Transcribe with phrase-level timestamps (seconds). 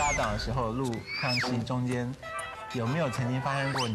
[0.00, 0.90] 搭档的时候录
[1.20, 2.10] 康熙中间，
[2.72, 3.94] 有没有曾经发生过你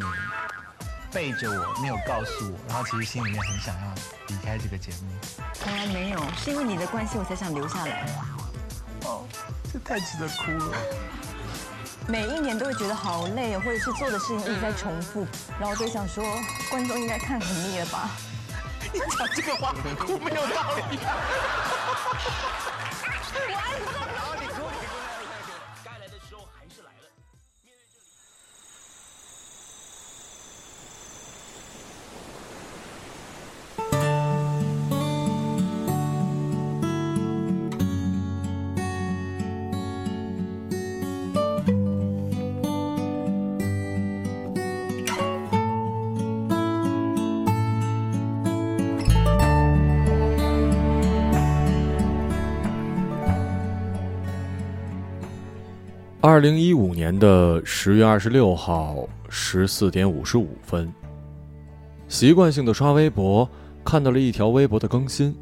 [1.11, 3.81] 背着我没有告诉我，然后其实心里面很想要
[4.27, 5.09] 离开这个节目？
[5.55, 8.05] 从来没有，是因为你的关系我才想留下来。
[9.05, 9.25] 哦，
[9.73, 10.77] 这太值得哭了。
[12.07, 15.25] 每一年都会觉得好累哦，或者是做的事情一直在重复，
[15.59, 16.23] 然后我就想说，
[16.69, 18.11] 观众应该看很腻了吧？
[18.93, 20.99] 你讲这个话哭没有道理。
[56.27, 60.91] 二零一五年的十月二十六号十四点五十五分，
[62.07, 63.47] 习惯性的刷微博，
[63.83, 65.35] 看到了一条微博的更新，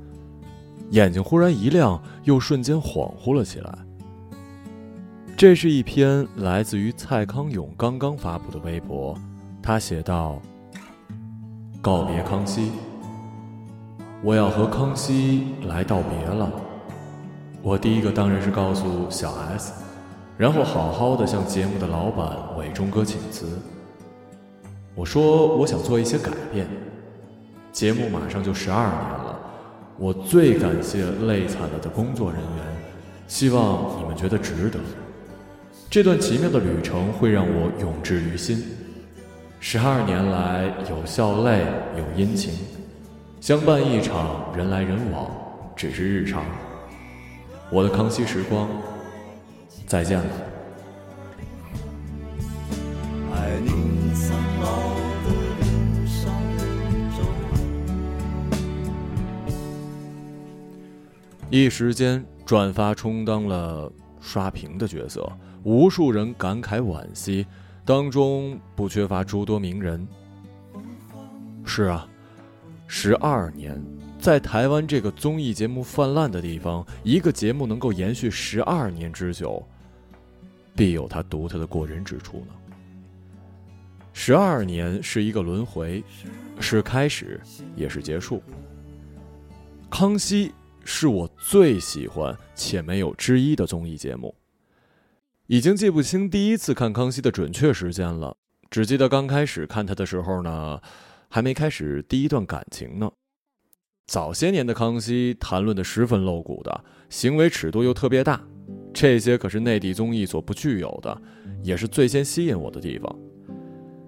[0.90, 3.74] 眼睛忽然一亮，又瞬间恍惚了起来。
[5.38, 9.18] 这是一篇来自于蔡康永刚刚发布的微博，
[9.62, 10.38] 他写道
[11.82, 12.74] ：“告别康熙，
[14.22, 16.52] 我要和康熙来道别了。
[17.62, 19.72] 我第一个当然是告诉小 S。”
[20.44, 22.28] 然后好好的向节目的老板
[22.58, 23.46] 伟忠哥请辞。
[24.94, 26.68] 我说我想做一些改变。
[27.72, 29.40] 节目马上就十二年了，
[29.98, 32.66] 我最感谢累惨了的工作人员，
[33.26, 34.78] 希望你们觉得值得。
[35.90, 38.66] 这段奇妙的旅程会让我永志于心。
[39.62, 41.62] 十二年来有笑泪
[41.98, 42.54] 有阴晴，
[43.40, 45.26] 相伴一场人来人往
[45.74, 46.44] 只是日常。
[47.70, 48.68] 我的康熙时光。
[49.94, 50.26] 再见了。
[61.52, 65.32] 一时间，转发充当了刷屏的角色，
[65.62, 67.46] 无数人感慨惋惜，
[67.86, 70.08] 当中不缺乏诸多名人。
[71.64, 72.08] 是啊，
[72.88, 73.80] 十二年。
[74.20, 79.64] 在台湾这个综艺节目泛滥的地方，一个节目能够延续十二年之久，
[80.76, 82.54] 必有它独特的过人之处呢。
[84.14, 86.04] 十二年是一个轮回，
[86.60, 87.42] 是开始，
[87.76, 88.44] 也是结束。
[89.90, 90.52] 康熙
[90.84, 94.36] 是我最喜欢且没有之一的综艺节目。
[95.48, 98.38] 已经记不清第一次看康熙的准确时间了，
[98.70, 100.80] 只记得刚开始看他的时候呢，
[101.28, 103.12] 还没开始第一段感情呢。
[104.06, 108.42] 早些年的康熙谈论的十分露骨的，行为尺度又特别大，
[108.94, 111.22] 这些可是内地综艺所不具有的，
[111.62, 113.14] 也是最先吸引我的地方。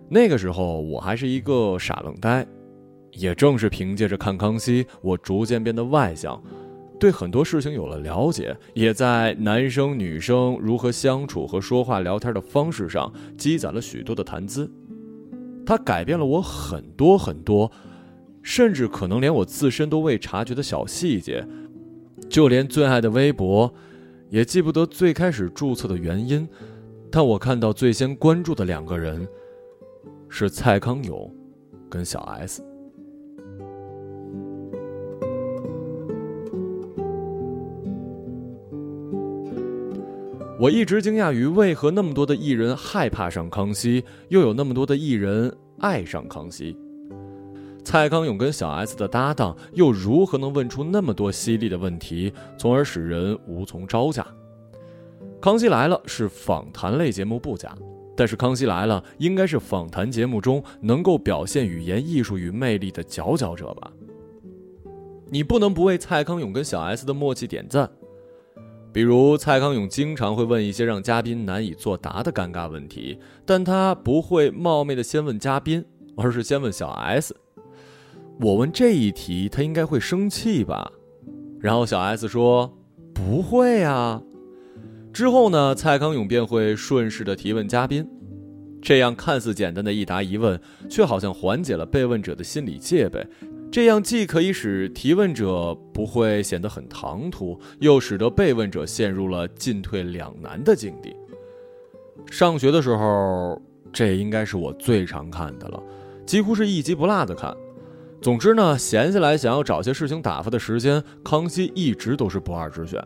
[0.07, 2.46] 那个时候我还是一个傻愣呆，
[3.12, 6.41] 也正是凭借着看康熙，我逐渐变得外向，
[7.00, 14.72] 对很多事情有了了解，也在男生女生如何相处和说话聊天的方式上积攒了许多的谈资。
[15.66, 17.72] 它改变了我很多很多。
[18.47, 21.44] 甚至可能连我自身都未察觉的小细节，
[22.29, 23.73] 就连最爱的微博，
[24.29, 26.47] 也记不得最开始注册的原因。
[27.11, 29.27] 但我看到最先关注的两个人，
[30.27, 31.33] 是蔡康永，
[31.89, 32.61] 跟小 S。
[40.57, 46.75] 我一直惊讶于为何那么多的艺人害怕上康熙，又有那么多的艺人爱上康熙。
[47.95, 54.27] 蔡康永跟小 S 的搭档，又如何能问出那么多犀利的问题，从而使人无从招架？
[55.39, 57.73] 康熙来了是访谈类节目不假，
[58.13, 63.89] 但是康熙来了应该是访谈节目中能够表现语言艺术与魅力的佼佼者吧？
[65.29, 67.89] 你不能不为蔡康永跟小 S 的默契点赞。
[68.91, 75.85] 比如蔡康永经常会问一些让嘉宾难以作答的尴尬问题，但他不会冒昧的先问嘉宾，
[76.17, 77.33] 而是先问小 S。
[78.40, 80.91] 我问这一题，他应该会生气吧？
[81.59, 82.78] 然后小 S 说
[83.16, 84.22] ：“不会啊。”
[85.14, 88.05] 之后呢，蔡康永便会顺势的提问嘉宾，
[88.82, 90.59] 这样看似简单的一答一问，
[90.90, 93.26] 却好像缓解了被问者的心理戒备。
[93.72, 101.16] 这样既可以使提问者不会显得很唐突，又使得被问者陷入了进退两难的境地。
[102.29, 103.61] 上学的时候，
[103.93, 105.81] 这应该是我最常看的了，
[106.26, 107.55] 几乎是一集不落的看。
[108.25, 112.99] 总之呢闲下来想要找些事情打发的时间康熙一直都是不二之选。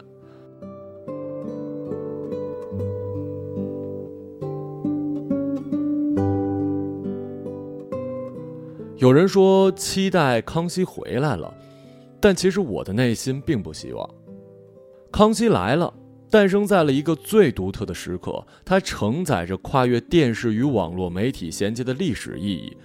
[8.95, 11.54] 有人说期待康熙回来了
[12.22, 14.10] 但其实我的内心并不希望。
[15.12, 15.94] 康熙来了
[16.30, 22.77] 诞生在了一个最独特的时刻它承载着跨越电视与网络媒体衔接的历史意义。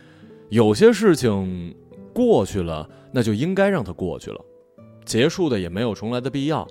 [0.50, 1.74] 有些事情
[2.14, 4.40] 过去了，那就应该让它过去了，
[5.04, 6.66] 结束的也没有重来的必要。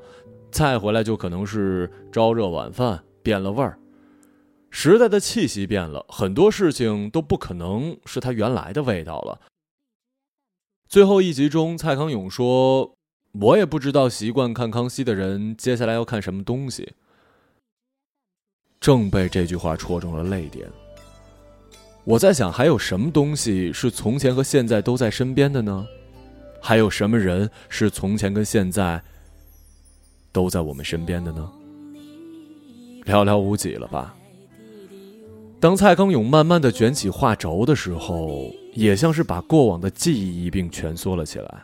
[0.50, 3.78] 再回来就可能是朝热晚饭变了味儿，
[4.70, 9.42] 时代的气息变了，很多事情都不可能是它原来的味道了。
[10.88, 12.94] 最后一集中，蔡康永说
[13.42, 16.94] ：“我也不知道习惯看康熙的人接下来要看什么东西。”
[18.80, 20.70] 正被这句话戳中了泪点。
[22.06, 25.86] 我在想，还有什么东西是从前和现在都在身边的呢？
[26.62, 29.02] 还有什么人是从前跟现在？
[30.32, 31.48] 都在我们身边的呢，
[33.06, 34.16] 寥寥无几了吧。
[35.60, 41.64] 当蔡康永慢慢的卷起画轴的时候，也像是把过往的记忆一并蜷缩了起来。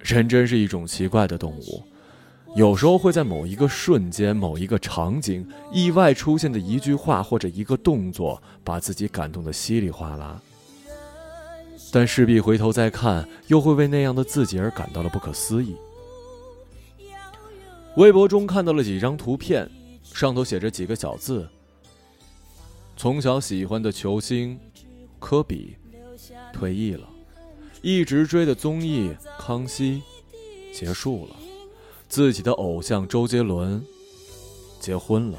[0.00, 1.82] 人真是一种奇怪的动物，
[2.54, 10.40] 有时候会在某一个瞬间、某一个场景，意外出现的一句话或者一个动作，把自己感动的稀里哗啦。
[11.90, 15.76] 但势必回头再看，又会为那样的自己而感到了不可思议。
[17.96, 19.70] 微博中看到了几张图片，
[20.02, 21.48] 上头写着几个小字
[22.96, 24.58] ：“从小喜欢的球星
[25.18, 25.76] 科比
[26.52, 27.08] 退役了，
[27.80, 30.02] 一直追的综艺《康熙》
[30.78, 31.36] 结束了，
[32.12, 33.82] 自己的偶像周杰伦
[34.78, 35.38] 结婚了。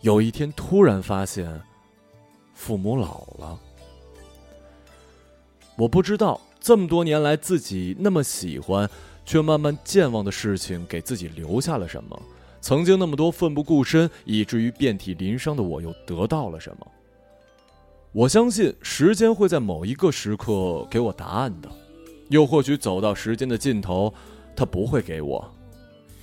[0.00, 1.60] 有一天突然发现
[2.54, 3.60] 父母老了，
[5.76, 8.88] 我不知道这么多年来自己那么喜欢。”
[9.26, 12.22] 却慢慢健忘的事情，给自己留下了什么？
[12.60, 16.86] 曾经那么多奋不顾身，以至于遍体鳞伤的我，又得到了什么？
[18.12, 21.70] 我相信时间会在某一个时刻给我答案的，
[22.28, 24.12] 又或许走到时间的尽头，
[24.56, 25.50] 他不会给我。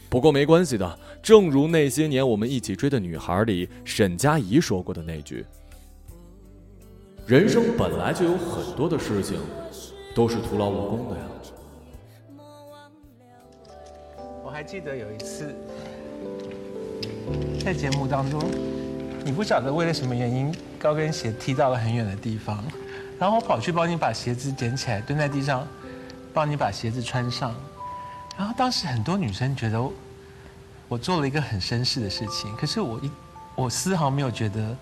[0.10, 5.46] 不过没关系的，正如那些年我们一起追的女孩里沈佳宜说过的那句
[7.26, 9.40] ：“人生本来就有很多的事情，
[10.14, 11.24] 都是徒劳无功的呀。”
[14.44, 15.56] 我还记得有一次，
[17.64, 18.42] 在节目当中，
[19.24, 22.62] 你不晓得为了什么原因，高跟鞋踢到了很远的地方，
[23.18, 25.66] 然后我跑去帮你把鞋子捡起来，蹲在地上，
[26.34, 27.56] 帮你把鞋子穿上。
[28.38, 29.82] 然后当时很多女生觉得
[30.88, 33.12] 我做了一个很绅士的事情，可是我一
[33.56, 34.76] 我丝毫没有觉得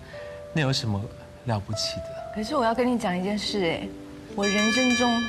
[0.52, 1.00] 那有什么
[1.44, 2.32] 了不起的。
[2.34, 3.88] 可是我要跟你讲一件事，哎，
[4.34, 5.22] 我人生中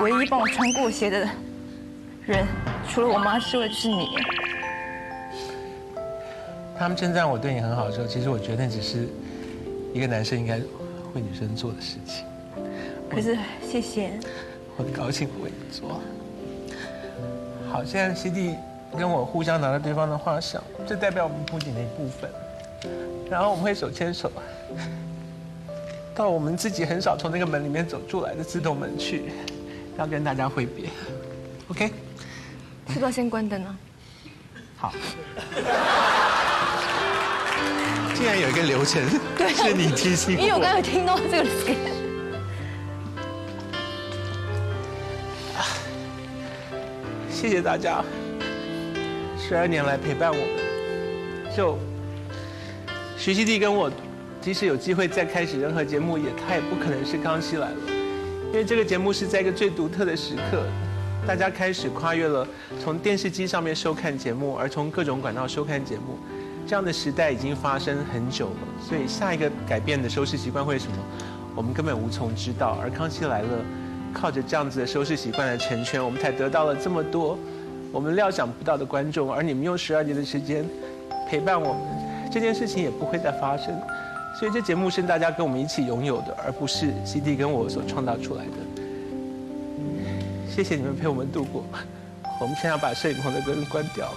[0.00, 1.28] 唯一帮我穿过鞋的
[2.26, 2.46] 人。
[2.88, 4.08] 除了我妈之外，就是你。
[6.78, 9.08] 他们称赞我对你很好的时候，其实我觉得那只是
[9.92, 10.56] 一个男生应该
[11.14, 12.24] 为女生做的事情。
[13.10, 13.36] 可是，
[13.68, 14.12] 谢谢。
[14.76, 16.00] 我很高兴为你做。
[17.70, 18.56] 好，现在西弟
[18.98, 22.28] 跟我互相拿着对方的画像，这代表我们父亲的一部分。
[23.30, 24.30] 然后我们会手牵手，
[26.14, 29.30] 到我们自己很少从那个门里面走出来的自动门去，
[29.96, 30.88] 要跟大家挥别。
[31.68, 31.92] OK。
[32.88, 33.76] 是不是要先关灯呢？
[34.76, 34.92] 好。
[38.16, 39.00] 竟然有一个流程，
[39.54, 41.44] 是你提醒因为我刚才听到这个
[47.40, 48.04] 谢谢大家，
[49.38, 51.56] 十二年来陪伴我们。
[51.56, 51.78] 就
[53.16, 53.90] 徐熙娣跟我，
[54.42, 57.76] 即使有机会再开始任何节目，也他也不可能是康熙来了，
[58.48, 60.62] 因为这个节目是在一个最独特的时刻。
[61.26, 62.46] 大家开始跨越了
[62.78, 66.18] 从电视机上面收看节目，而从各种管道收看节目，
[66.66, 68.68] 这样的时代已经发生很久了。
[68.86, 70.98] 所以下一个改变的收视习惯会是什么，
[71.56, 72.78] 我们根本无从知道。
[72.82, 73.48] 而康熙来了，
[74.12, 77.38] 靠着这样子的收视习惯来成全，我们才得到了这么多
[77.92, 79.32] 我们料想不到的观众。
[79.32, 80.64] 而你们用十二年的时间
[81.28, 81.82] 陪伴我们，
[82.30, 83.74] 这件事情也不会再发生。
[84.38, 88.50] 所以这节目是大家跟我们一起拥有的，而不是 CD 跟我所创造出来的。
[90.48, 91.64] 谢谢你们陪我们度过，
[92.40, 94.08] 我们现在要把摄影棚的灯关掉。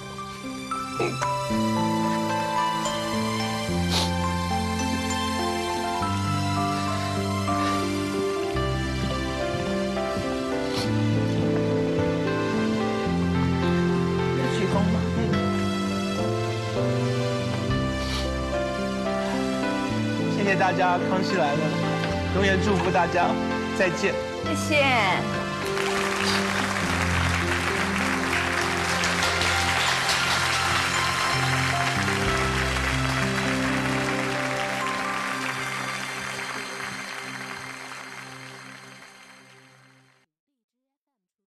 [20.64, 21.60] 大家，康熙来了，
[22.36, 23.28] 永远祝福大家，
[23.78, 24.14] 再见。
[24.46, 25.43] 谢谢。